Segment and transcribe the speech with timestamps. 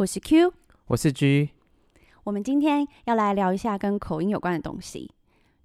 [0.00, 0.50] 我是 Q，
[0.86, 1.50] 我是 G，
[2.24, 5.10] 我们今天要来聊一下跟口音有关的东西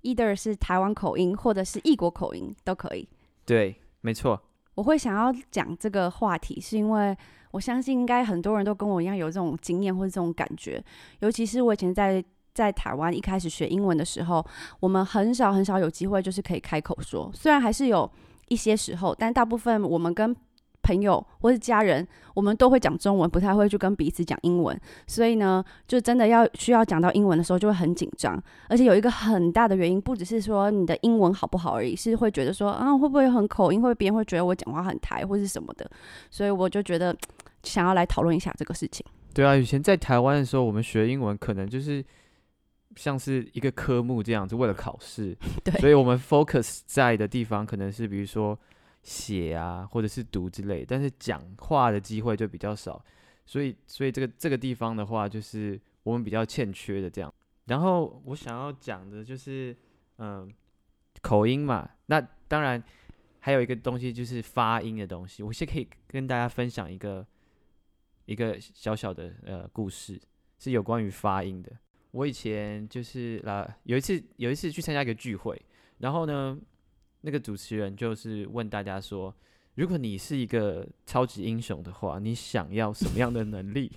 [0.01, 3.07] ，either 是台湾口音或者是异国口音都可以。
[3.45, 4.41] 对，没错。
[4.73, 7.17] 我会想要讲这个话题，是因为
[7.51, 10.83] 我相信应该很多人都跟我一样有这种经验或者这种感觉，
[11.19, 12.21] 尤其是我以前在
[12.53, 14.45] 在台湾一开始学英文的时候，
[14.81, 18.11] 我们很少很少有机会就是可以开口说，虽然还是有
[18.49, 20.35] 一些时候，但大部分我们跟
[20.85, 24.79] 朋友或是家人，我们都会讲中文，不太会去跟彼此讲英文。
[25.07, 28.39] 所以呢，就真的要需要讲到英文的时候，就会很紧张。
[28.69, 35.89] 而且有一个很大的原因，不只是说你的英文好不好而已，是会觉得说啊，会不会很口音，会别人会觉得我讲话很台或是什么的。
[36.29, 37.15] 所以我就觉得
[37.63, 39.03] 想要来讨论一下这个事情。
[39.33, 42.05] 对啊，以前在台湾的时候，我们学英文可能就是
[42.95, 45.35] 像是一个科目这样子，为了考试。
[45.65, 48.55] 对，所以我们 focus 在的地方可能是比如说。
[49.05, 53.05] 写啊，或者是读之类，但是讲话的机会就比较少，
[53.45, 57.31] 所以，所以这个这个地方的话，就是我们比较欠缺的这样。
[57.65, 59.77] 然后我想要讲的就是，
[60.17, 60.51] 嗯，
[61.21, 61.87] 口音嘛。
[62.07, 62.83] 那当然
[63.39, 65.43] 还有一个东西就是发音的东西。
[65.43, 67.23] 我先可以跟大家分享一个
[68.25, 70.19] 一个小小的呃故事，
[70.57, 71.71] 是有关于发音的。
[72.09, 75.61] 我以前就是啊，有一次有一次去参加一个聚会，
[75.99, 76.59] 然后呢。
[77.25, 79.33] 那个主持人就是问大家说
[79.73, 83.91] ：“如果你是一个超级英雄的话，你想要什么样的能力？”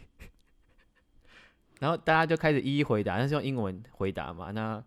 [1.79, 4.51] 然后大家就开始一一回答，那是用英文回答嘛？
[4.53, 4.83] 那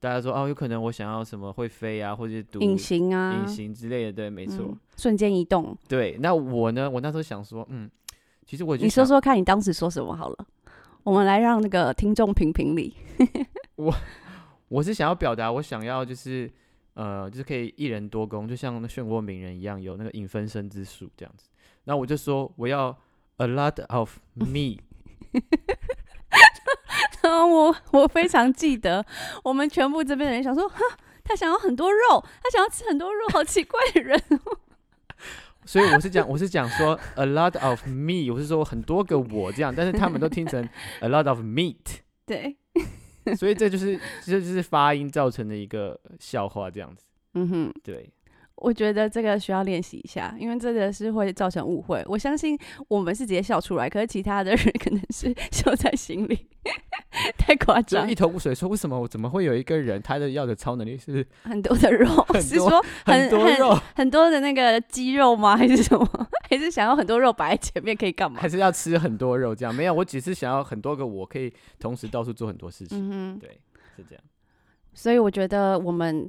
[0.00, 5.78] 大家说：“哦，有可能我想要什么会飞啊，或者读隐形啊、隐形之类的。”对，没错，瞬间移动。
[5.86, 6.90] 对，那我呢？
[6.90, 7.88] 我那时候想说，嗯，
[8.44, 10.46] 其实我你说说看你当时说什么好了，
[11.04, 12.96] 我们来让那个听众评评理。
[13.76, 13.94] 我
[14.66, 16.50] 我是想要表达，我想要就是。
[16.96, 21.48] 呃，就是可以一人多功，就像那漩涡鸣人一样，有那个影分身之术这样子。
[21.84, 22.98] 那我就说我要
[23.36, 24.78] a lot of me。
[27.22, 29.04] 然后我我非常记得，
[29.44, 30.78] 我们全部这边的人想说，哈，
[31.22, 34.18] 他想要很多肉，他想要吃很多肉，好奇怪的人。
[35.66, 40.66] 所以我是讲，我是讲说 a lot of me，我是说很多个我这样，但是他们都听成
[41.00, 42.00] a lot of meat。
[42.24, 42.56] 对。
[43.34, 47.04] 所以这就是，这就是发音造成的一个笑话，这样子。
[47.34, 48.08] 嗯哼，对。
[48.56, 52.02] 我觉得这个需要练习一下，因为真的是会造成误会。
[52.06, 56.46] 我相信我们是直接笑出来，可是其他的人可能是 笑在心里，
[57.38, 58.54] 太夸张，一头雾水。
[58.54, 62.06] 说为什么我怎么会有一个人他的要的超能力是很多的肉？
[62.40, 65.56] 是说很多肉，很多的那个肌肉吗？
[65.56, 66.08] 还是什么？
[66.48, 68.40] 还是想要很多肉摆在前面可以干嘛？
[68.40, 69.74] 还是要吃很多肉这样？
[69.74, 72.98] 没有，我只是想要很多个我可以同时到处做很多事情。
[73.00, 73.58] 嗯对，
[73.96, 74.24] 是这样。
[74.94, 76.26] 所以我觉得我们。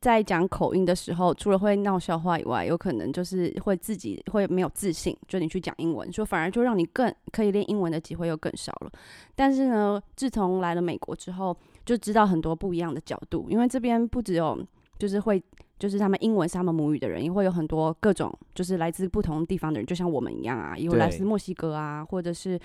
[0.00, 8.92] 在讲口音的时候，除了会闹笑话以外，有可能就是会自己会没有自信，就你去讲英文，说反而就让你更可以练英文的机会又更少了。
[9.34, 14.56] 但是呢，自从来了美国之后，就知道很多不一样的角度，因为这边不只有
[15.00, 15.42] 就是会
[15.80, 22.56] 就是他们英文是他们母语的人，也会有很多各种就是来自不同地方的人，就像我们一样啊，有来自墨西哥啊，或者是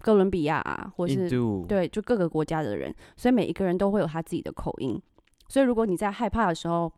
[0.00, 1.28] 哥伦比亚啊，或是
[1.68, 5.00] 对，就各个国家的人，所以每一个人都会有他自己的口音。
[5.52, 6.90] 所以，如果你在害怕的时候，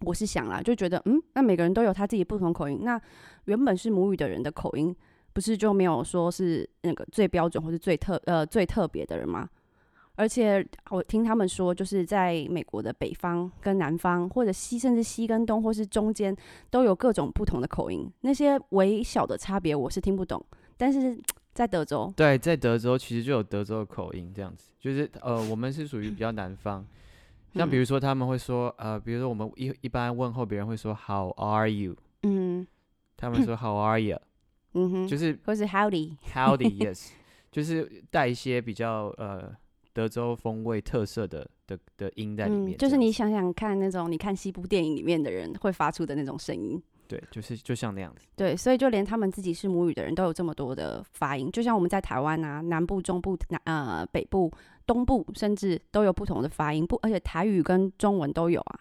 [0.00, 2.80] 我是想啦，就觉得，嗯，那每个人都有他自己不同口音。
[2.82, 3.00] 那
[3.44, 4.92] 原本是母语的人的口音，
[5.32, 9.48] 不是就没有说是那个最标准或是最特呃最特别的人吗？
[10.16, 16.36] 而且我听他们说，就是在美国的北方跟南方，或者西甚至西跟东，或是中间，
[16.70, 18.10] 都有各种不同的口音。
[18.22, 20.44] 那些微小的差别，我是听不懂。
[20.76, 21.16] 但是
[21.52, 26.84] 在德州，对，在德州其实就有德州的口音，这样子，就是呃，我们是属于比较南方。
[27.54, 31.96] 像比如说他们会说，呃，比如说我们一一般问候别人会说 How are you？
[32.22, 32.66] 嗯，
[33.16, 34.18] 他们说 How are you？
[34.76, 37.10] 嗯哼，就是或是 Howdy，Howdy，Yes，
[37.52, 39.54] 就是带一些比较呃
[39.92, 42.76] 德州风味特色的的的音在里面。
[42.76, 46.82] 就是你想想看，那种你看西部电影里面的人会发出的那种声音。
[47.06, 48.26] 对，就是就像那样子。
[48.34, 54.50] 对，所以就连他们自己是母语的人都有这么多的发音，就像我们在台湾啊，南部、中部、南呃北部。
[54.86, 58.80] 东部甚至都有不同的发音，不，而且台语跟中文都有啊。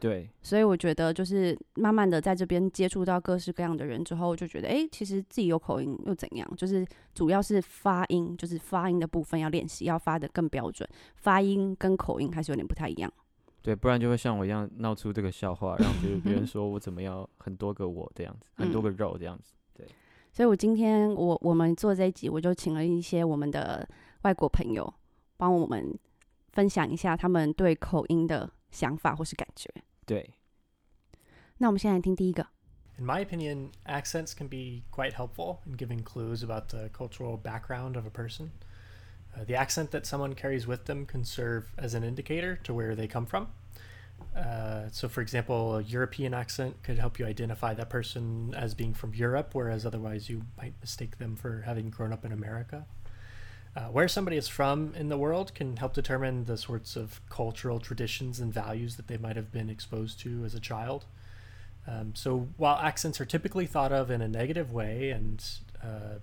[0.00, 6.56] 对，所以我觉得就是慢慢的在这边接触到各式各样的人之后，就觉得哎，其实自己有口音又怎样？
[6.56, 6.84] 就是
[7.14, 10.88] 主要是发音，就是发音的部分要练习，要发的更标准。
[11.14, 13.12] 发音跟口音还是有点不太一样。
[13.60, 19.52] 对，不然就会像我一样闹出这个笑话，然后就是别人说我怎么样很多个我这样子，很多个肉这样子。
[19.72, 19.86] 对，
[20.32, 23.88] 所以我今天我我们做这一集，我就请了一些我们的
[24.22, 24.92] 外国朋友。
[25.41, 25.97] 帮我们
[26.51, 29.69] 分享一下他们对口音的想法或是感觉。
[30.05, 30.35] 对，
[31.57, 32.47] 那我们先来听第一个。
[32.97, 37.95] In my opinion, accents can be quite helpful in giving clues about the cultural background
[37.95, 38.49] of a person.
[39.35, 42.95] Uh, the accent that someone carries with them can serve as an indicator to where
[42.95, 43.49] they come from.
[44.35, 48.95] Uh, so, for example, a European accent could help you identify that person as being
[48.95, 52.87] from Europe, whereas otherwise you might mistake them for having grown up in America.
[53.75, 57.79] Uh, where somebody is from in the world can help determine the sorts of cultural
[57.79, 61.05] traditions and values that they might have been exposed to as a child.
[61.85, 65.43] Um, so while accents are typically thought of in a negative way and
[65.83, 66.17] uh,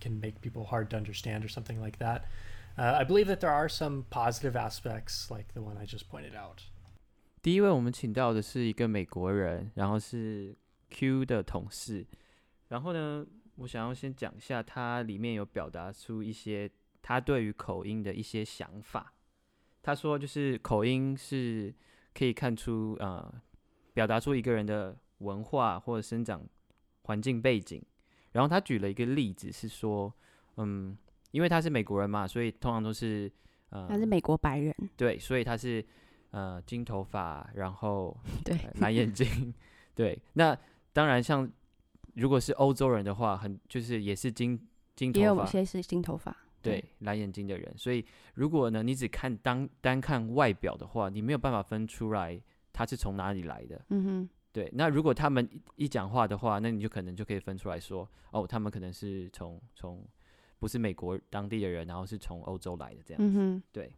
[0.00, 2.24] can make people hard to understand or something like that,
[2.76, 6.34] uh, I believe that there are some positive aspects like the one I just pointed
[6.34, 6.62] out.
[7.40, 10.56] 第一位我们请到的是一个美国人，然后是
[10.90, 12.04] Q 的同事。
[12.66, 13.24] 然后呢，
[13.54, 16.68] 我想要先讲一下，他里面有表达出一些
[17.03, 19.13] 他对于口音的一些想法。
[19.83, 21.71] 他说，就是口音是
[22.15, 23.31] 可以看出呃，
[23.93, 26.41] 表达出一个人的文化或者生长
[27.03, 27.83] 环境背景。
[28.31, 30.11] 然后他举了一个例子是说，
[30.55, 30.97] 嗯，
[31.31, 33.31] 因为他是美国人嘛，所以通常都是
[33.69, 35.85] 呃，他是美国白人，对，所以他是
[36.31, 39.53] 呃金头发，然后 对呃蓝眼睛，
[39.93, 40.17] 对。
[40.33, 40.57] 那
[40.93, 41.47] 当然，像
[42.15, 44.57] 如果是欧洲人的话，很就是也是金
[44.95, 46.35] 金头发，也有些是金头发。
[46.63, 47.73] 对蓝眼睛的人。
[47.77, 53.79] 所以如果呢你只看单单看外表的话，你没有办法分出来他是从哪里来的。
[53.89, 60.03] 嗯哼，对，那如果他们一一讲话的话，那你就可能就可以分出来说，哦，他们可能是从从
[60.59, 63.21] 不是美国当地的人，然后是从欧洲来的这样。
[63.21, 63.63] 嗯哼。
[63.71, 63.93] 对，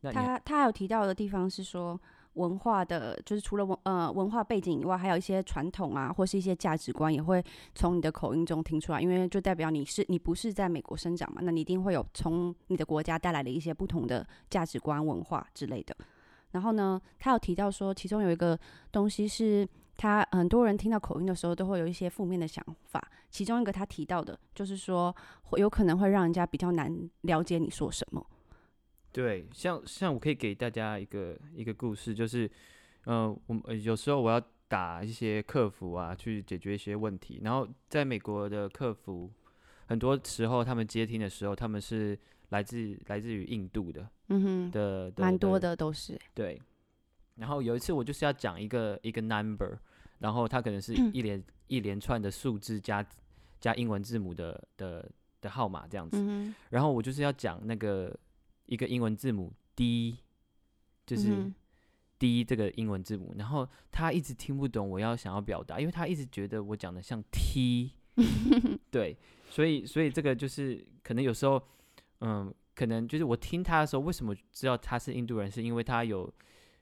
[0.00, 2.00] 那他他有提到的地方是说，
[2.34, 7.42] 文化的，就是除了文呃文化背景以外，还有一些传统啊，或是一些价值观，也会
[7.74, 15.96] 从你的口音中听出来，因为就代表你是你不是在美国生长嘛，那你一定会有从你的国家带来的一些不同的价值观、文化之类的。
[16.52, 18.58] 然后呢，他有提到说，其中有一个
[18.92, 25.14] 东西是他很多人听到口音的时候都会有一些负面的想法，其中一个他提到的就是说，
[25.56, 28.24] 有可能会让人家比较难了解你说什么。
[29.14, 32.50] 对，像像我可以给大家一个一个故事，就是，
[33.04, 37.40] 呃，我有时候我要打一些客服啊，去解决一些问题。
[37.44, 39.30] 然后在美国的客服，
[39.86, 42.18] 很多时候他们接听的时候，他们是
[42.48, 46.20] 来自来自于印度的嗯哼，的的蛮多的都是。
[46.34, 46.60] 对。
[47.36, 49.78] 然后有一次我就是要讲一个一个 number，
[50.18, 53.06] 然后它可能是一连一连串的数字加
[53.60, 55.08] 加英文字母的的
[55.40, 56.16] 的号码这样子。
[56.18, 56.52] 嗯。
[56.70, 58.12] 然后我就是要讲那个
[58.66, 60.18] 一个英文字母 D，
[61.06, 61.52] 就是
[62.18, 67.92] D 这个英文字母，然后他一直听不懂我要想要表达，因为他一直觉得我讲的像 T，
[68.90, 69.16] 对，
[69.50, 71.62] 所以所以这个就是可能有时候，
[72.20, 76.32] 嗯，可能就是我听他的时候，为什么知道他是印度人，是因为他有，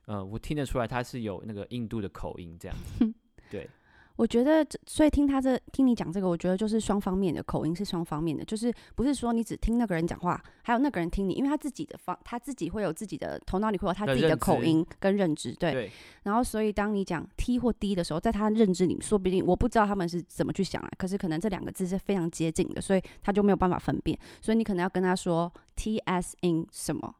[0.06, 3.12] 呃，我听得出来他是有那个印度的口音这样子，
[3.50, 3.68] 对，
[4.16, 15.72] 我觉得这，所以听他这听你讲这个，我觉得就是双方面的口音是双方面的，就是不是说你只听那个人讲话，还有那个人听你，因为他自己的方他自己会有自己的头脑里会有他自己的口音跟认知，对。
[15.72, 15.90] 对，
[16.24, 27.14] 然后所以当你讲 T 或 D 的时候，在他认知里，说不定我不知道他们是怎么去想啊，可是可能这两个字是非常接近的，所以他就没有办法分辨，所以你可能要跟他说 T S in 什么，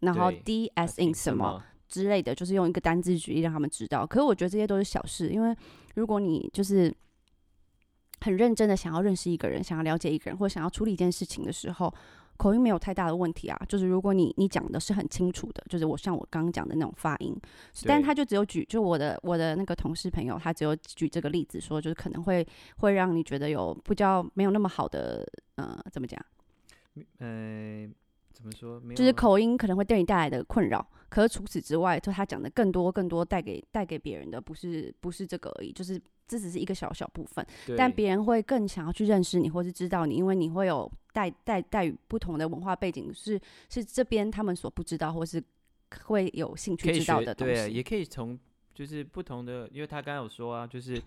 [0.00, 1.62] 然后 D S in 什么。
[1.88, 4.06] 之类的，就是用一个单字举例让他们知道。
[4.06, 5.56] 可是我觉得这些都是小事，因为
[5.98, 6.94] 如果你就是
[8.20, 11.92] 很认真的想要认识一个人，想要了解一个人，或者想要处理一件事情的时候，
[12.36, 13.60] 口音没有太大的问题啊。
[13.68, 17.36] 就是如果你你讲的是很清楚的，就是我像我刚刚讲的那种发音，
[17.84, 25.26] 但是他就只有举，就我的我的那个同事朋友，他只有举这个例子说，就是可能会会让你觉得有比较没有那么好的
[25.56, 26.24] 呃，怎么讲？
[27.18, 27.88] 呃，
[28.38, 28.78] 怎么说？
[28.80, 37.44] 没有就是口音可能会对你带来的困扰，可是除此之外，就他讲的更多更多带给带给别人的不是不是这个而已，就是这只是一个小小部分，
[37.76, 45.42] 但别人会更想要去认识你，或是知道你，因为你会有带带带与不同的文化背景，是是这边他们所不知道，或是
[46.04, 47.54] 会有兴可以趣知道学的东西。
[47.54, 48.38] 对，也可以从
[48.72, 51.02] 就是不同的，因为他刚刚有说啊，就是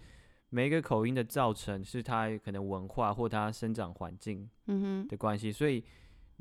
[0.49, 5.07] 每一个口音的造成是他可能文化或他生长环境嗯哼。
[5.07, 5.81] 的关系，所以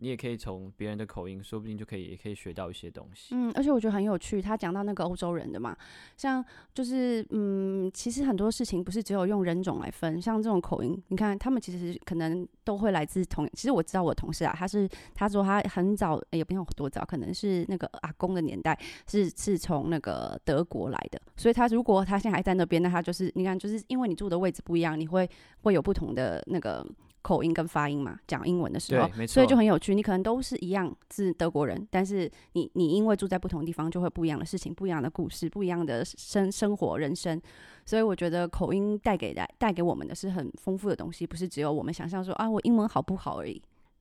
[0.00, 3.34] 你也可以从别人的口音，说不定就可以也可以学到一些东西。
[3.34, 5.76] 嗯，而且我觉得很有趣，他讲到那个欧洲人的嘛，
[6.16, 13.46] 像就是嗯，其实很多事情不是只有用人种来分，像这种口音，你看他们其实可能都会来自同。
[13.52, 25.28] 其实我知道我同事啊，他是他说他很早也不用多早，可能是那个阿公的年代是是从那个德国来的，所以他如果他现在还在那边，那他就是你看，就是因为你住的位置不一样，你会
[25.60, 26.86] 会有不同的那个
[27.22, 29.94] 口音跟发音嘛，讲英文的时候所以就很有趣。
[29.94, 37.40] 你可能都是一样是德国人，但是你你因为住在不同地方，就会不一样的事情、不一样的故事、不一样的生生活人生。
[37.84, 43.60] 所以我觉得口音带给的带给我们的是很丰富的东西，不是只有我们想象说啊，我英文好不好而已。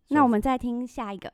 [0.09, 1.33] 那我们再听下一个。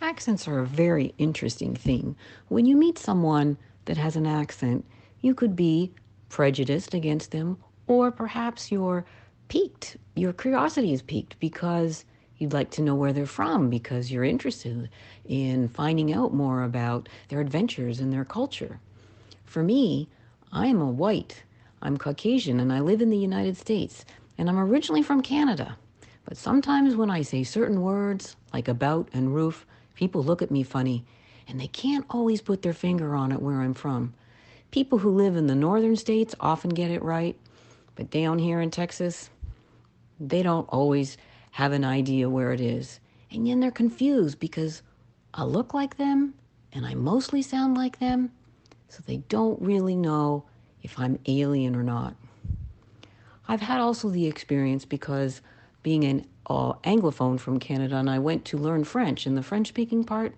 [0.00, 2.16] Accents are a very interesting thing.
[2.48, 4.82] When you meet someone that has an accent,
[5.20, 5.92] you could be
[6.28, 9.04] prejudiced against them, or perhaps you're
[9.52, 9.98] piqued.
[10.16, 12.06] Your curiosity is piqued because
[12.38, 14.88] you'd like to know where they're from, because you're interested
[15.26, 18.80] in finding out more about their adventures and their culture.
[19.44, 20.08] For me,
[20.52, 21.42] I'm a white.
[21.82, 24.06] I'm Caucasian and I live in the United States,
[24.38, 25.76] and I'm originally from Canada.
[26.24, 30.62] But sometimes when I say certain words, like about and roof, people look at me
[30.62, 31.04] funny,
[31.46, 34.14] and they can't always put their finger on it where I'm from.
[34.70, 37.36] People who live in the northern states often get it right,
[37.96, 39.28] but down here in Texas,
[40.28, 41.16] they don't always
[41.52, 43.00] have an idea where it is.
[43.30, 44.82] And then they're confused because
[45.34, 46.34] I look like them
[46.72, 48.30] and I mostly sound like them,
[48.88, 50.44] so they don't really know
[50.82, 52.14] if I'm alien or not.
[53.48, 55.42] I've had also the experience because
[55.82, 59.68] being an uh, Anglophone from Canada, and I went to learn French in the French
[59.68, 60.34] speaking part,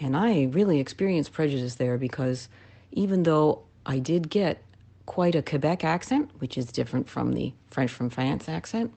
[0.00, 2.48] and I really experienced prejudice there because
[2.92, 4.62] even though I did get
[5.06, 8.92] quite a Quebec accent, which is different from the French from France accent,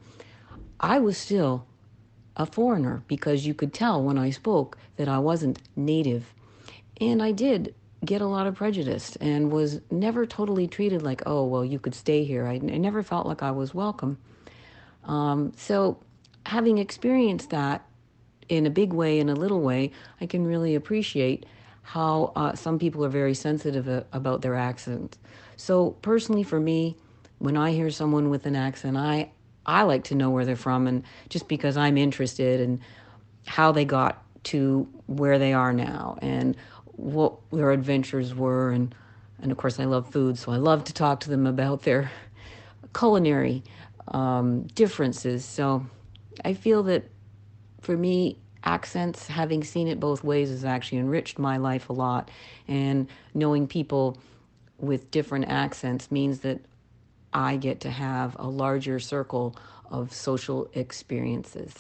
[0.80, 1.66] I was still
[2.36, 6.34] a foreigner because you could tell when I spoke that I wasn't native.
[7.00, 11.46] And I did get a lot of prejudice and was never totally treated like, oh,
[11.46, 12.48] well, you could stay here.
[12.48, 14.18] I, I never felt like I was welcome.
[15.04, 16.00] Um, so,
[16.46, 17.86] having experienced that
[18.48, 21.46] in a big way, in a little way, I can really appreciate
[21.82, 25.18] how uh, some people are very sensitive a- about their accent.
[25.60, 26.96] So, personally, for me,
[27.40, 29.32] when I hear someone with an accent, I
[29.66, 32.80] I like to know where they're from, and just because I'm interested in
[33.46, 36.56] how they got to where they are now and
[36.94, 38.96] what their adventures were, and
[39.42, 42.10] and of course I love food, so I love to talk to them about their
[42.98, 43.62] culinary
[44.08, 45.44] um, differences.
[45.44, 45.86] So
[46.46, 47.04] I feel that
[47.82, 52.32] for me, accents, having seen it both ways, has actually enriched my life a lot.
[52.70, 54.18] And knowing people
[54.80, 56.60] with different accents means that
[57.32, 59.54] I get to have a larger circle
[59.90, 61.72] of social experiences.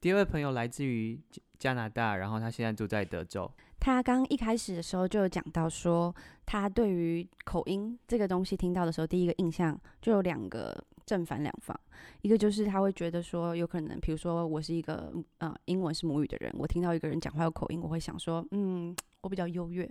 [0.00, 3.50] 第二位朋友来自于加加拿大，然后他现在住在德州。
[3.78, 11.78] 他刚一开始的时候就有讲到说，他对于口音这个东西听到的时候，第一个印象就有两个正反两方。
[12.22, 18.94] 一个就是他会觉得说，有可能，比如说我是一个呃英文是母语的人，我听到一个人讲话有口音，我会想说，嗯，
[19.26, 19.88] 我比较优越。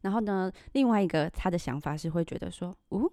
[0.00, 3.10] 然后呢，另外一个他的想法是会觉得说，哦，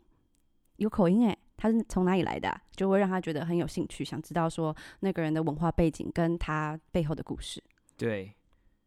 [0.77, 7.63] 有口音诶，他是从哪里来的、就会让他觉得很有兴趣，想知道说那个人的文化背景跟他背后的故事。
[7.95, 8.33] 对，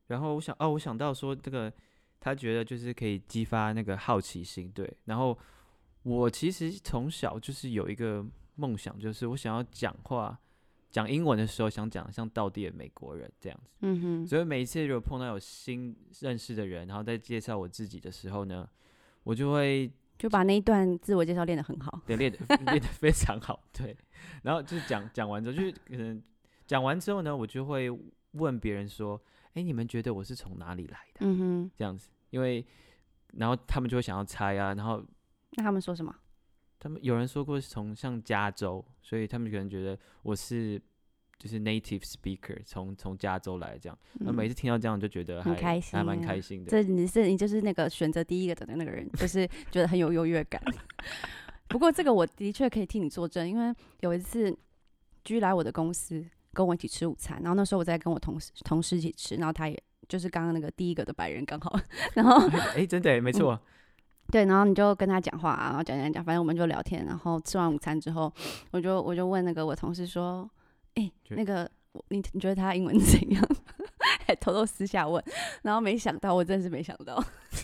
[0.09, 1.73] 然后我想哦，我想到说这个，
[2.19, 4.93] 他觉得就是可以激发那个好奇心，对。
[5.05, 5.39] 然后
[6.03, 10.39] 我其实从小就是有一个梦想，就是我想要讲话
[10.93, 13.73] 讲英文的时候，想讲像道地的美国人这样子。
[13.81, 18.69] 嗯哼，所以每一次如果碰到有新认识的人，然后在介绍我自己的时候呢，
[19.25, 22.01] 我就会就把那一段自我介绍练得很好。
[22.07, 22.39] 对练得
[22.71, 23.97] 练得非常好， 对。
[24.43, 26.23] 然后就是讲讲完之后，就是可能
[26.67, 27.89] 讲完之后呢，我就会
[28.33, 29.21] 问别人说
[29.55, 32.65] ：“哎，你们觉得我是从哪里来的？”嗯哼，这样子，因为
[33.35, 35.03] 然后他们就会想要猜啊，然后
[35.53, 36.15] 那他们说什么？
[36.83, 40.83] 他们有人说过是从像加州，所以他们可能觉得我是
[41.39, 43.97] 就是 native speaker，从从加州来这样。
[44.15, 46.71] 那、每次听到这样就觉得很开心还蛮啊开心的。
[46.73, 50.61] 这你是你就是那个选择第一个的那个人，就是觉得很有优越感。
[51.69, 54.53] 不过这个我的确可以替你作证，因为有一次
[55.23, 61.79] 居来我的公司跟我一起吃午餐，然后那时候我在跟我同事同事一起吃，然后他也就是刚刚那个第一个的白人刚好，
[62.15, 63.59] 然后 哎，真的耶没错，
[64.33, 67.05] 对，然后你就跟他讲话、啊然后讲讲讲，反正我们就聊天。
[67.05, 68.33] 然后吃完午餐之后，
[68.71, 70.51] 我就我就问那个我同事说
[70.97, 73.47] ：“哎、就那个我你你觉得他英文怎样？”
[74.27, 75.23] 还 偷偷私下问，
[75.63, 77.23] 然后没想到，我真的是没想到，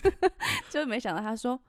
[0.69, 1.59] 就是没想到他说：“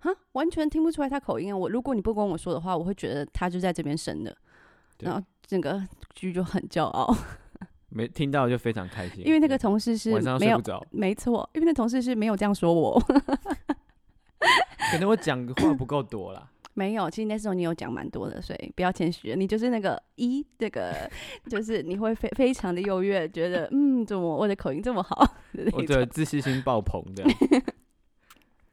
[0.00, 1.56] 哈，完全听不出来他口音啊！
[1.56, 4.36] 我如果你不跟我说的话，我会觉得他就在这边生的。”
[4.98, 5.80] 然后整个
[6.16, 7.16] 居就很骄傲，
[7.90, 10.10] 没听到就非常开心，因为那个同事是
[10.40, 10.60] 没有
[10.90, 13.00] 没错，因为那同事是没有这样说我。
[14.92, 16.50] 可能我讲的话不够多啦。
[16.74, 19.36] 没有，其实那时候你有讲蛮多的，所以不要谦虚了。
[19.36, 21.10] 你就是那个一，这个
[21.50, 25.34] 就是你会非非常的优越，觉得嗯，怎么我的口音这么好？
[25.72, 27.32] 我的自信心爆棚这样。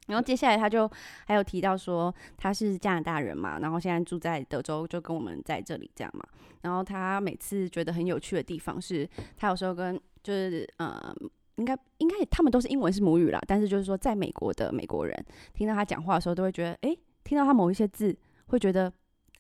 [0.06, 0.88] 然后接下来他就
[1.26, 6.24] 还有提到说他是加拿大人嘛，然后现在住在德州，就跟我们在这里这样嘛。
[6.62, 11.12] 然后他每次觉得很有趣的地方是，他有时候跟就是呃，
[11.56, 18.16] 应该应该他们都是英文是母语啦，但是就是说在美国的美国人听到他讲话的时候，都会觉得，诶，听到他某一些字，
[18.48, 18.92] 会觉得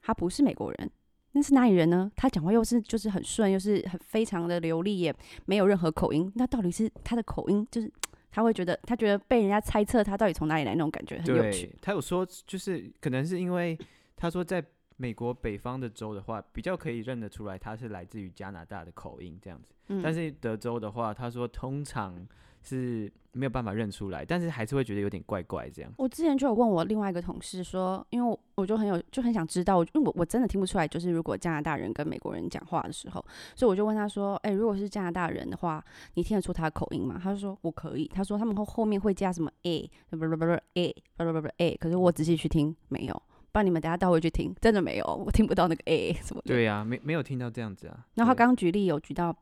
[0.01, 0.91] 他不是美国人，
[1.31, 2.11] 那是哪里人呢？
[2.15, 5.13] 他讲话又是就是很顺，又是很非常的流利，也
[5.45, 7.91] 没有任何口音，那到底是他的口音就是？
[8.35, 11.73] 他会觉得，他觉得被人家猜测他到底从哪里来那种感觉很有趣。
[11.81, 13.79] 他有说，就是可能是因为
[14.17, 14.61] 他说，在
[14.97, 19.73] 美国北方的州的话，比较可以认得出来它是来自于加拿大的口音这样子。
[20.03, 22.27] 但是德州的话，他说通常。
[22.67, 25.91] 是没有办法认出来，但是还是会觉得有点怪怪这样。
[25.99, 33.23] 我之前就有问我另外一个同事说，因为我就很有就很想知道，因为我我真的听不出来，就是如果加拿大人跟美国人讲话的时候，
[33.55, 35.85] 所以我就问他说，哎，如果是加拿大人的话，
[36.15, 37.19] 你听得出他的口音吗？
[37.21, 38.07] 他就说我可以。
[38.07, 43.21] 他说他们后后面会加什么 a 不不不不 a 不不不不 a，可是我仔细去听没有，
[43.55, 46.41] 帮你们等下倒回去听，真的没有，我听不到那个 a 什么。
[46.43, 48.05] 对呀，没没有听到这样子啊。
[48.15, 49.33] 然后他刚举例有举到。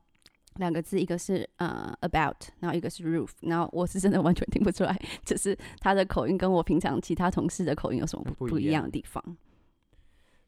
[0.58, 9.36] 两个字，一个是呃 about，然后一个是 roof，然后我是真的完全听不出来， 就是他的口音跟我平常其他同事的口音有什么不一样的地方。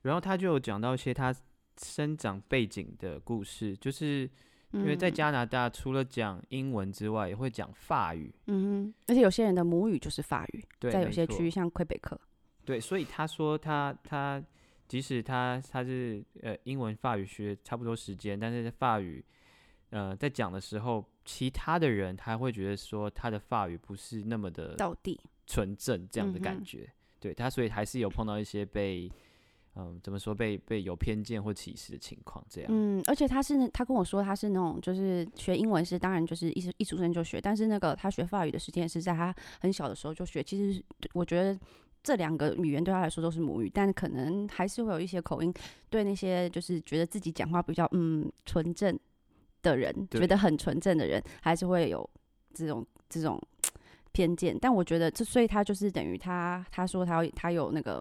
[0.04, 1.34] 然后他就有讲到一些他
[1.82, 4.30] 生长背景的故事，就是
[4.74, 8.32] 因为在加拿大除了讲英文之外，也会讲法语。
[8.46, 12.16] 嗯哼，而且有些人的母语就是法语，在有些区域像魁北克。
[12.66, 14.44] 对，所以他说他他
[14.88, 19.24] 即使他他是呃英文法语学差不多时间，但是法语。
[19.92, 29.10] 呃，在讲的时候，其他的人他会觉得说他的法语不是那么的到地纯正这样的感觉，对他，所以还是有碰到一些被，
[29.76, 32.70] 嗯，怎么说被被有偏见或歧视的情况这样。
[32.74, 40.44] 嗯，而且他是他跟我说他是那种就是学英文是当然就是一一出生就学，但是那个他学法语的时间是在他很小的时候就学。
[40.44, 41.58] 其实我觉得
[42.06, 45.54] 这两个语言对他来说都是母语，但可能还是会有一些口音，
[45.90, 48.98] 对那些就是觉得自己讲话比较嗯纯正。
[49.66, 52.08] 的人觉得很纯正的人，还是会有
[52.54, 53.42] 这种这种
[54.12, 54.56] 偏见。
[54.62, 58.00] 但我觉得，这所以他就是等于他他说他他有那个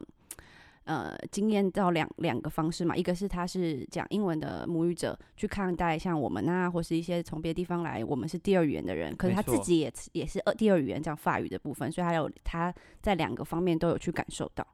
[0.85, 14.66] 呃经验到两两个方式嘛，一个是他是讲英文的母语者去看待像我们啊，或是一些从别的地方来，我们是第二语言的人，可是他自己也也是二第二语言这样法语的部分，所以他有他在两个方面都有去感受到。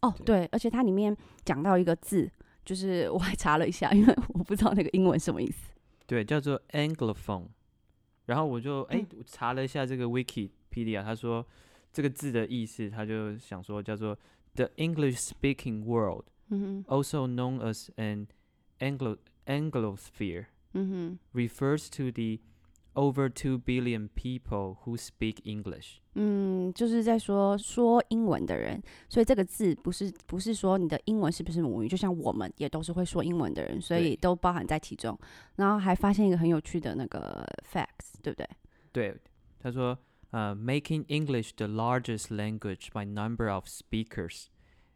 [0.00, 2.30] 哦，对，而且它里面讲到一个字，
[2.64, 5.72] 就是我还查了一下，因为我不知道那个英文什么意思。
[6.06, 7.48] 对，叫做 Anglophone，
[8.26, 11.44] 然后我就哎查了一下这个 Wikipedia，他说
[11.92, 14.16] 这个字的意思，他就想说叫做
[14.57, 18.27] The English-speaking world，also known as an
[18.79, 22.39] Anglo Anglosphere，refers to the
[22.95, 25.97] Over two billion people who speak English。
[26.13, 35.17] 嗯，就是在说说英文的人，所以这个字不是不是说你的英文是不是母语，就像我们也都是会说英文的人，所以都包含在其中。
[35.55, 38.47] 然后还发现一个很有趣的那个 facts，对不对？
[38.91, 39.17] 对，
[39.59, 39.97] 他说，
[40.31, 44.45] 呃，making English the largest language by number of speakers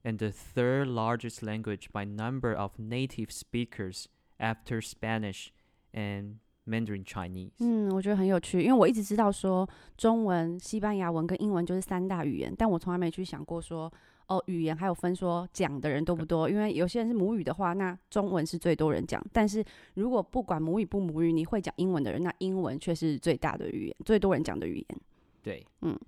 [0.04, 4.06] and the third largest language by number of native speakers
[4.39, 5.50] after Spanish
[5.93, 13.91] and Mandarin Chinese，嗯，我觉得很有趣，因为我一直知道说中文、西班牙文跟英文就是三大语言，但我从来没去想过说
[14.28, 16.50] 哦，语言还有分说讲的人多不多？
[16.50, 25.00] 因为有些人是母语的话，那中文是最多人讲，但是如果不管母语不母语，你会讲英文的人，那英文却是最大的语言，最多人讲的语言。
[25.42, 25.98] 对，嗯，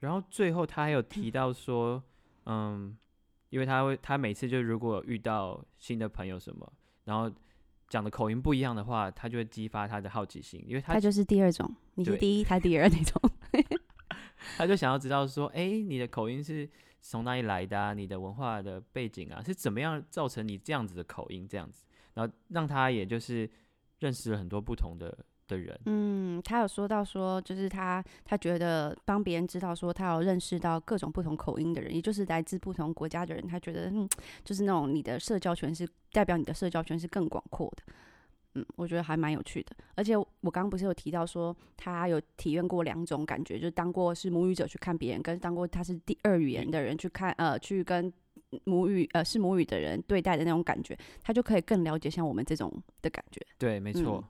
[0.00, 2.02] 然后最后他还有提到说，
[2.46, 2.96] 嗯，
[3.50, 6.72] 因为他会他每次就如果遇到新的朋友什么，
[7.04, 7.30] 然后。
[7.90, 13.18] 讲的口音不一样的话，他就会激发他的好奇心，因为他就是第二种，你是第一，他第二那种，
[14.58, 16.68] 他就想要知道说，哎，你的口音是
[17.00, 17.94] 从哪里来的啊？
[17.94, 21.86] 你的文化的背景啊，是怎么样造成你这样子的口音这样子？
[22.12, 23.50] 然后让他也就是
[24.00, 25.24] 认识了很多不同的。
[25.48, 34.08] 的人，嗯，他有说到说，就是他他觉得帮别人知道说，他有认识到各种不同口音的人，也就是来自不同国家的人，他觉得嗯，
[34.44, 37.92] 就是那种你的社交圈是代表你的社交圈是更广阔的，
[38.54, 39.74] 嗯，我觉得还蛮有趣的。
[39.94, 48.12] 而且我刚刚不是有提到说，他有体验过两种感觉，就是当过是母语者去看别人，跟当过他是第二语言的人去看，呃，去跟
[48.64, 53.40] 母语呃是母语的人对待的那种感觉，他就可以更了解像我们这种的感觉。
[53.58, 54.24] 对，没错。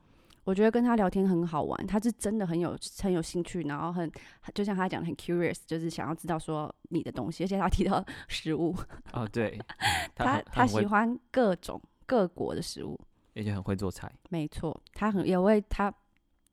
[0.48, 4.11] 我觉得跟他聊天很好玩，他是真的很有很有兴趣，然后很
[4.54, 8.74] 就像他讲的很 curious，就是想要知道说你的东西，而且他提到 食物
[9.12, 9.61] 哦，对，
[10.14, 12.98] 他他喜欢各种各国的食物，
[13.34, 14.11] 而且很会做菜。
[14.30, 15.92] 没错，他很也会他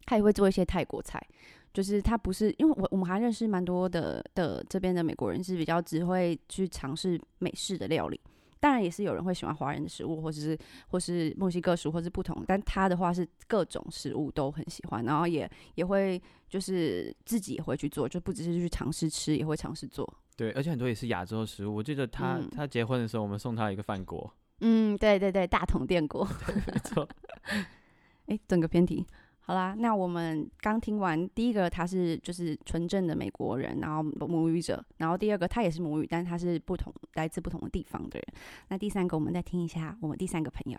[0.05, 1.25] 他也会做一些泰国菜，
[1.73, 8.19] 就是他不是因为我我们还认识蛮多的的这边的美国人是比较只会去尝试美式的料理，
[8.59, 12.43] 当然也是有人会喜欢华人的食物，或者是或是墨西哥食物，或是不同。
[12.47, 20.11] 但他的话是各种食物都很喜欢，然后也也会就是自己也会去做，就不只是去尝试吃，也会尝试做。
[20.35, 21.75] 对，而且很多也是亚洲食物。
[21.75, 26.27] 我记得他、嗯他结婚的时候，我们送他一个饭锅，嗯，对对对，大同电锅。
[26.67, 27.07] 没错。
[28.27, 29.05] 哎，整个偏题。
[29.44, 38.26] 好啦，那我们刚听完第一个，他是就是纯正的美国人，然后母语者，然后第二个他也是母语，但是他是不同来自不同的地方的人。
[38.68, 40.78] 那第三个，我们再听一下我们第三个朋友。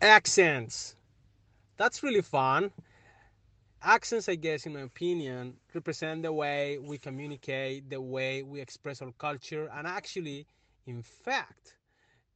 [0.00, 0.94] accents.
[1.76, 2.70] That's really fun.
[3.84, 9.02] Accents, I guess, in my opinion, represent the way we communicate, the way we express
[9.02, 10.46] our culture, and actually,
[10.86, 11.74] in fact,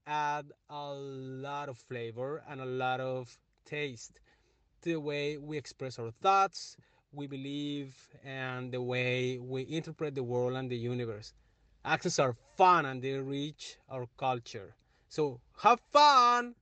[0.07, 4.21] add a lot of flavor and a lot of taste to
[4.83, 6.77] the way we express our thoughts,
[7.12, 11.33] we believe, and the way we interpret the world and the universe.
[11.83, 14.75] Accents are fun and they reach our culture.
[15.09, 16.55] So have fun!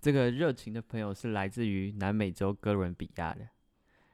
[0.00, 3.48] 这个热情的朋友是来自于南美洲哥伦比亚的。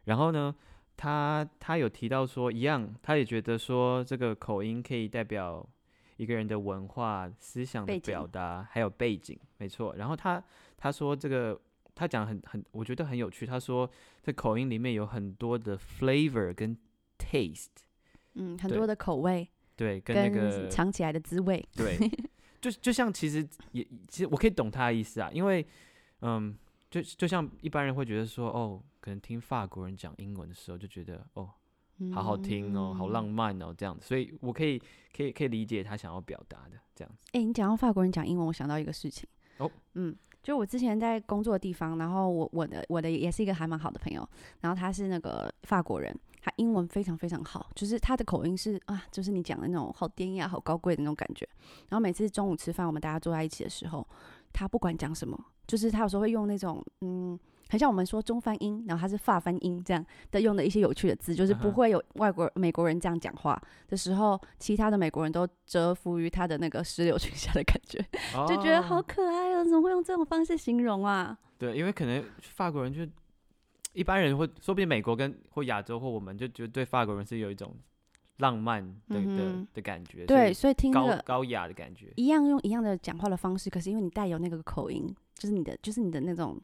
[0.05, 0.55] 然后呢，
[0.96, 5.68] 他他有提到说，一样，他也觉得说，这个口音可以代表
[6.16, 9.94] 一个人的文化、思想的背景表达，还有背景，没错。
[9.96, 10.42] 然后他
[10.77, 11.61] 他说这个，
[11.97, 13.43] 他讲很很，我觉得很有趣。
[13.43, 13.89] 他说，
[14.21, 16.77] 这口音里面有很多的 flavor 跟
[17.17, 17.67] taste，
[18.36, 21.67] 嗯，很多的口味对，跟那个尝起来的滋味。
[21.75, 21.97] 对，
[22.62, 25.65] 就就像其实也其实我可以懂他的意思啊，因为
[26.21, 26.55] 嗯，
[26.91, 31.49] 就就像一般人会觉得说，哦，可能听法国人讲英文的时候就觉得哦，
[32.13, 33.31] 好好听哦，好浪嗯。
[33.31, 34.79] 漫哦，这样子，所以我可以
[35.15, 37.27] 可以可以理解他想要表达的这样子。
[37.33, 39.27] 哎、你讲到法国人讲英文，我想到一个事情。
[39.57, 40.15] 哦，嗯，
[40.47, 44.25] 就我之前在工作的地方，然后我我的我的也是一个还蛮好的朋友，
[44.62, 51.45] 然后他是那个法国人，他英文非常非常好，就是他的口音是啊，就是你讲的那种好典雅、好高贵的那种感觉。
[51.89, 54.07] 然后每次中午吃饭，我们大家坐在一起的时候，
[54.53, 57.38] 他不管讲什么，就是他有时候会用那种嗯。
[57.69, 67.99] 很像我们说中翻英，然后他是法翻英这样的用的一些有趣的字，就是不会有外国美国人这样讲话的时候，其他的美国人都折服于他的那个石榴裙下的感觉。
[68.47, 71.38] 就觉得好哦可爱哦，怎么会用这种方式形容啊？
[71.58, 73.01] 对，因为可能法国人就
[73.93, 77.75] 一般人会，说不定美国跟或亚洲或我们就觉得对法国人是有一种
[78.38, 82.13] 浪漫的、嗯的的感觉，对，所所以听着高高雅的感觉。
[82.15, 86.56] 一样用一样的讲话的方式，可是因为你带有那个口音，就是你的，就是你的那种，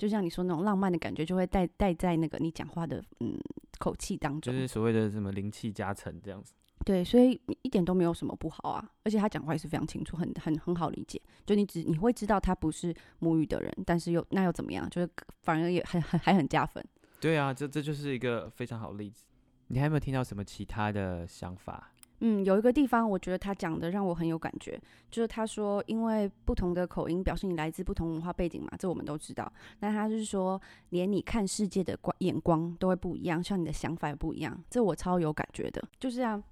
[0.00, 3.38] 就像你说那种浪漫的感觉，就会带带在那个你讲话的嗯
[3.78, 4.50] 口气当中。
[4.50, 6.54] 就是所谓的什么灵气加成这样子，
[6.86, 11.20] 对，所以一点都没有什么不好啊，而且他讲话也是非常清楚，很很很好理解。
[11.44, 14.88] 就你只你会知道他不是母语的人，但是又那又怎么样？
[14.88, 15.10] 就是
[15.42, 16.82] 反而也很很还很加分。
[17.20, 19.26] 对啊，这这就是一个非常好的例子。
[19.66, 21.92] 你还有没有听到什么其他的想法？
[22.20, 24.80] 嗯，有一个地方我觉得他讲的让我很有感觉，
[25.10, 29.50] 就是他说，因为不同的口音表示你来自不同文化背景嘛，这我们都知道。
[29.80, 35.82] 那他是说，连你看世界的光眼光都会不一样，像你的想法也不一样，这我超有感觉的。
[35.98, 36.42] 就是啊，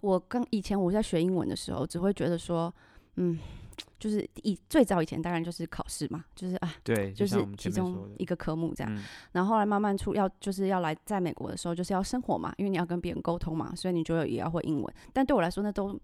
[0.00, 2.72] 我刚以前我在学英文的时候，只会觉得说，
[3.16, 3.38] 嗯，
[4.02, 8.92] 就是以最早以前当然就是考试嘛，就是啊，对，就是其中一个科目这样。
[8.92, 14.94] 嗯，然后后来慢慢出要就是要来在美国的时候，就是要生活嘛，因为你要跟别人沟通嘛，所以你就也要会英文。
[15.12, 15.96] 但对我来说，那都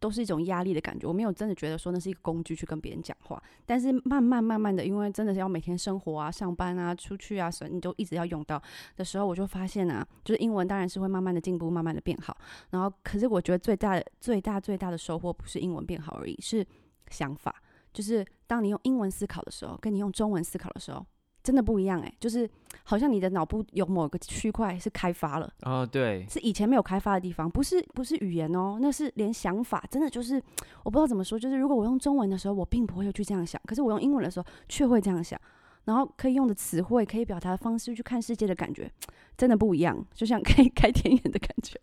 [0.00, 1.06] 都是一种压力的感觉。
[1.06, 8.62] 我没有真的觉得说那是一个工具去跟别人讲话，但是慢慢慢慢的，因为真的是要每天生活啊、上班啊、出去啊，所以你都一直要用到
[8.96, 12.34] 的时候，我就发现啊，就是英文当然是会慢慢的进步，慢慢的变好。
[12.70, 16.66] 然后，可是我觉得最大的、最大、最大的收获不是英文变好而已，是
[17.10, 17.54] 想法。
[17.92, 21.04] 就是当你用英文思考的时候，跟你用中文思考的时候，
[21.42, 22.48] 真的不一样哎、就是
[22.84, 30.42] 好像你的脑部有某个区块是开发了，哦，对，是以前没有开发的地方，不是不是语言哦，那是连想法，真的就是
[30.84, 35.38] 我不知道怎么说，就是如果我用中文的时候，我并不会去这样想，可是我用英文的时候却会这样想，
[35.84, 38.90] 然后可以用的词汇，可以表达的方式去看世界的感觉，
[39.36, 41.78] 真的不一样，就像可以开天眼的感觉。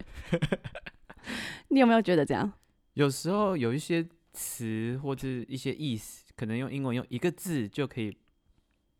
[1.67, 2.51] 你有没有觉得这样？
[2.95, 8.15] 有时候有一些词或者一些意思，可能用英文用一个字就可以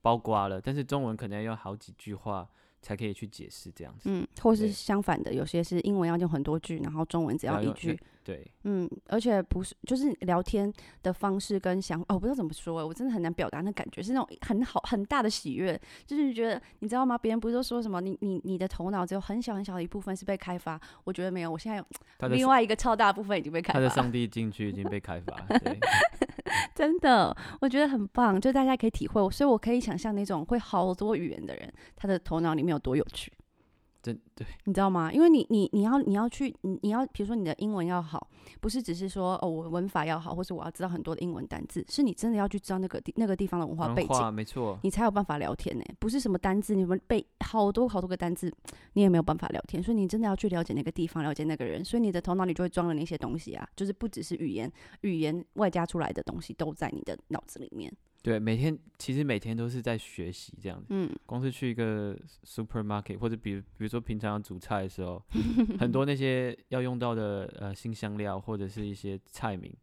[0.02, 2.50] 包括了，但是中文可能要用好几句话
[2.82, 4.10] 才可以去解释这样子。
[4.10, 8.00] 嗯，或是相反的，有些是英文要用很多句，然后中文只要一句。
[8.30, 17.18] 对，嗯，而且不是，就是聊天的方式跟想，哦，我不知道怎么说，我真的很难表达那感觉，是那种很好很大的喜悦，就是觉得你知道吗？
[17.18, 21.86] 别人不是都说什么，你你你的头脑只有很小很小的一部分是被开发，我觉得没有，我现在有
[22.30, 25.80] 另外一个超大部分已经被开发他的，上帝进去已经被开发，对，
[26.76, 33.34] 真的，我觉得很棒，就大家可以体会，所以我可以想象那种会好多语言的人，他的头脑里面有多有趣。
[34.14, 35.12] 真对，你知道吗？
[35.12, 38.28] 因为你你你要你要去你你要比如说你的英文要好，
[38.60, 45.84] 不是只是说哦我文法要好，或是我要知道很多的英文单字，是你真的要去知道那个地那个地方的文化背景，没错，你才有办法聊天呢。
[46.00, 48.54] 不是什么单字，你们背好多好多个单字，
[48.94, 49.82] 你也没有办法聊天。
[49.82, 57.92] 所以你真的要去了解那个地方，了解那个人，所以你的头脑里就会装了那些东西啊，就是不只是语言，语言外加出来的东西都在你的脑子里面。
[58.22, 60.88] 对，每天其实每天都是在学习这样子。
[60.90, 65.24] 嗯，光是去一个 supermarket，或者比如比如说平常煮菜的时候，
[65.80, 69.74] 很多那些要用到的呃新香料或者是一些菜名，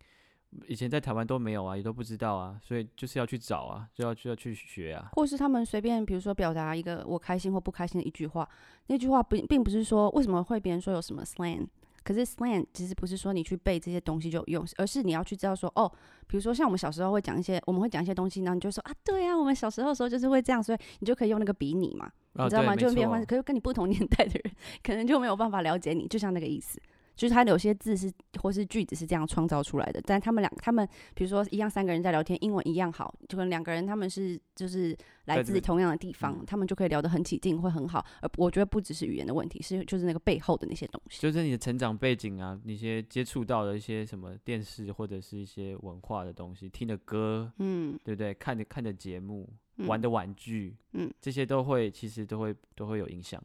[0.68, 5.08] 以前在台湾都没有啊，也都不知道啊，所以就是要去找啊，就要就要去学啊。
[5.12, 8.46] 或是他们随便，比如说表达一个我开心或不开心的一句话，
[8.88, 11.66] 那句话不并不是说为什么会别人说有什么 slang，
[12.06, 15.90] 可是 slang 其实不是说你去背这些东西就有用，而是你要去知道说哦，
[16.28, 22.76] 比如说像我们小时候会讲一些，我们会讲一些东西，然后你就说啊，对啊，我们小时候的时候就是会这样，所以你就可以用那个比拟嘛，啊你知道吗？
[22.76, 26.80] 就变换，可是跟你不同年代的人， 可能就没有办法了解你，就像那个意思。
[27.16, 38.04] 就是他有些字是或是句子是这样创造出来的，但他们两他们比如说一样三个人在聊天，英文一样好，就可能两个人他们是就是来自同样的地方，嗯他们就可以聊得很起劲，会很好。
[38.20, 41.20] 而我觉得不只是语言的问题，是就是那个背后的那些东西。
[41.22, 48.34] 就是你的成长背景啊，那些接触到的一些什么电视或者是一些文化的东西，听的歌，嗯对不对？
[48.34, 49.48] 看的看的节目，
[49.78, 53.42] 嗯玩的玩具，嗯，这些都会其实都会都会有影响。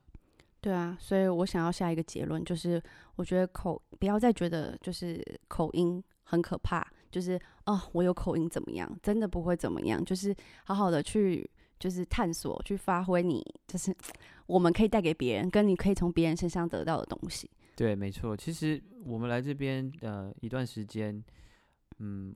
[0.61, 2.81] 对啊，所以我想要下一个结论，就是
[3.15, 8.99] 我觉得口不要再觉得就是口音很可怕，就是哦我有口音怎么样？
[9.01, 13.95] 真的不会怎么样，就是好好的去就是探索，去发挥你就是
[14.45, 17.49] 我们可以带给别人，跟你可以从别人身上得到的东西。
[17.75, 18.37] 对，没错。
[18.37, 21.23] 其实我们来这边呃一段时间，
[21.97, 22.35] 嗯，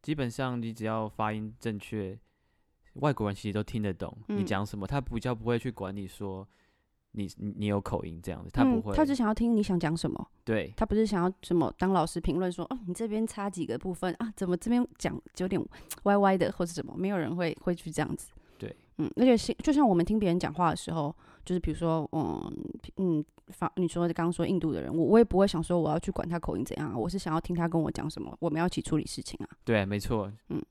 [0.00, 2.16] 基本上你只要发音正确，
[2.94, 6.46] 外国人其实都听得懂你嗯讲什么，他比较不会去管你说
[7.12, 8.94] 你你你有口音这样子，他不嗯会。
[8.94, 15.62] 他只想要听你想讲什么，对他不是想要什么当老师评论说哦你这边差几个部分啊，怎么这边讲有点
[16.04, 18.30] 歪歪的或者什么，没有人会会去这样子。
[18.58, 22.52] 对，嗯，而且是就像我们听别人讲话的时候，就是比如说，嗯
[22.96, 29.48] 嗯，法你说刚刚说印度的人，我我也不会想说我要去管他口音怎样啊，我是想要听他跟我讲什么，我们要一起处理事情啊。
[29.64, 30.30] 对，没错。
[30.50, 30.62] 嗯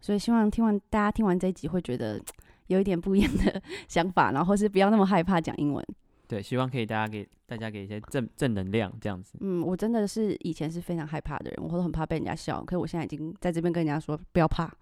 [0.00, 2.22] 所以希望听完大家听完这一集会觉得
[2.68, 5.84] 有一点不一样的想法，然后是不要那么害怕讲英文。
[6.26, 9.36] 对，希望可以大家给大家给一些正正能量这样子。
[9.40, 14.72] 嗯，我真的是以前是非常害怕的人，我都很怕被人家笑，可是我现在已经在这边跟人家说不要怕。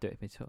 [0.00, 0.48] 对，没错。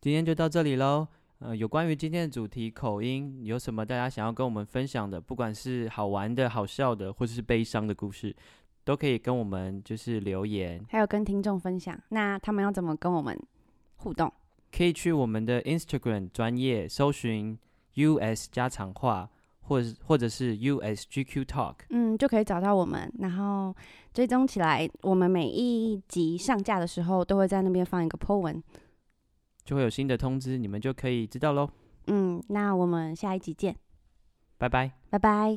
[0.00, 1.08] 今天就到这里喽。
[1.38, 8.32] 呃，有关于今天的主题口音，有什么大家想要跟我们分享的，不管是好玩的、好笑的，或者是悲伤的故事，
[8.84, 13.36] 都可以跟我们就是留言，还有跟听众分享，那他们要怎么跟我们
[13.96, 14.32] 互动？
[14.74, 17.58] 可以去我们的 Instagram 专业搜寻
[17.94, 19.28] US 家常话，
[19.60, 21.74] 或者是或者是 USGQ Talk。
[21.90, 23.74] 嗯，就可以找到我们，然后
[24.14, 24.88] 追踪起来。
[25.02, 28.62] 我们每一集上架的时候，都会在那边放一个 po 文。
[29.64, 31.68] 就会有新的通知，你们就可以知道喽。
[32.06, 33.76] 嗯，那我们下一集见，
[34.58, 34.92] 拜拜。
[35.10, 35.56] 拜拜。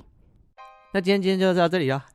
[0.93, 2.05] 那今天今天就到这里了。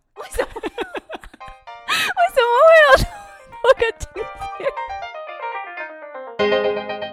[6.40, 7.09] 为